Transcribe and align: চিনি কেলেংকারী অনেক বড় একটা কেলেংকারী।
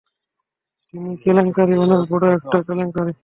চিনি 0.85 1.11
কেলেংকারী 1.23 1.73
অনেক 1.77 2.01
বড় 2.11 2.25
একটা 2.37 2.57
কেলেংকারী। 2.67 3.13